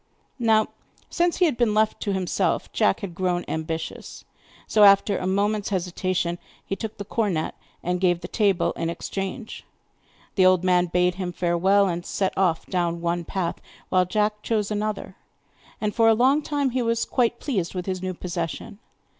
Now, 0.39 0.69
since 1.11 1.37
he 1.37 1.45
had 1.45 1.57
been 1.57 1.75
left 1.75 2.01
to 2.01 2.11
himself, 2.11 2.71
Jack 2.73 3.01
had 3.01 3.13
grown 3.13 3.45
ambitious, 3.47 4.25
so, 4.65 4.83
after 4.83 5.15
a 5.19 5.27
moment's 5.27 5.69
hesitation, 5.69 6.39
he 6.65 6.75
took 6.75 6.97
the 6.97 7.05
cornet 7.05 7.53
and 7.83 8.01
gave 8.01 8.21
the 8.21 8.27
table 8.27 8.71
in 8.71 8.89
exchange. 8.89 9.63
The 10.33 10.45
old 10.47 10.63
man 10.63 10.87
bade 10.87 11.13
him 11.21 11.31
farewell, 11.31 11.87
and 11.87 12.03
set 12.03 12.35
off 12.35 12.65
down 12.65 13.01
one 13.01 13.25
path, 13.25 13.57
while 13.89 14.05
Jack 14.05 14.41
chose 14.41 14.71
another, 14.71 15.17
and 15.79 15.93
for 15.93 16.07
a 16.09 16.15
long 16.15 16.41
time 16.41 16.71
he 16.71 16.81
was 16.81 17.05
quite 17.05 17.39
pleased 17.39 17.75
with 17.75 17.85
his 17.85 18.01
new 18.01 18.15
possession. 18.15 18.79